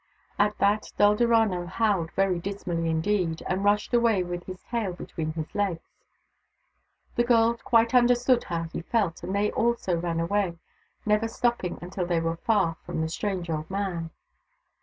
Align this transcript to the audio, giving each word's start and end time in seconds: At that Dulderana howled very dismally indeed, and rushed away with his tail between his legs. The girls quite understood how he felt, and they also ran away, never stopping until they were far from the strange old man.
At 0.39 0.57
that 0.57 0.91
Dulderana 0.97 1.67
howled 1.67 2.09
very 2.13 2.39
dismally 2.39 2.89
indeed, 2.89 3.43
and 3.45 3.63
rushed 3.63 3.93
away 3.93 4.23
with 4.23 4.43
his 4.45 4.63
tail 4.63 4.93
between 4.93 5.33
his 5.33 5.53
legs. 5.53 5.91
The 7.17 7.23
girls 7.23 7.61
quite 7.61 7.93
understood 7.93 8.45
how 8.45 8.63
he 8.63 8.81
felt, 8.81 9.21
and 9.21 9.35
they 9.35 9.51
also 9.51 9.95
ran 9.95 10.19
away, 10.19 10.57
never 11.05 11.27
stopping 11.27 11.77
until 11.83 12.07
they 12.07 12.19
were 12.19 12.37
far 12.37 12.77
from 12.83 13.01
the 13.01 13.09
strange 13.09 13.47
old 13.47 13.69
man. 13.69 14.09